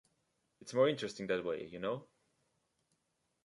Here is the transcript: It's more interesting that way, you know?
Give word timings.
It's 0.61 0.73
more 0.73 0.89
interesting 0.89 1.27
that 1.27 1.45
way, 1.45 1.67
you 1.67 1.77
know? 1.77 2.07